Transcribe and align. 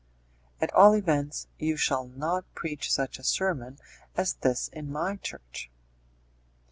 "At 0.59 0.73
all 0.73 0.93
events, 0.95 1.45
you 1.59 1.77
shall 1.77 2.07
not 2.07 2.51
preach 2.55 2.91
such 2.91 3.19
a 3.19 3.23
sermon 3.23 3.77
as 4.17 4.33
this 4.33 4.67
in 4.69 4.91
my 4.91 5.17
church." 5.17 5.69